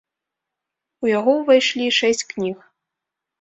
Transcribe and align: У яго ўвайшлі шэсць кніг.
У 1.05 1.09
яго 1.17 1.31
ўвайшлі 1.41 1.91
шэсць 1.99 2.25
кніг. 2.33 2.57